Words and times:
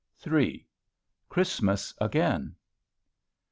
III. 0.25 0.65
CHRISTMAS 1.29 1.93
AGAIN. 2.01 2.55